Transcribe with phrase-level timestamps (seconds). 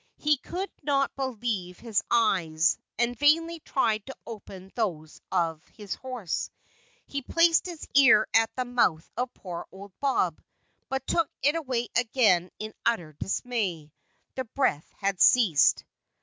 [0.17, 6.49] He could not believe his eyes, and vainly tried to open those of his horse.
[7.05, 10.41] He placed his ear at the mouth of poor old Bob,
[10.89, 13.93] but took it away again in utter dismay.
[14.33, 15.85] The breath had ceased.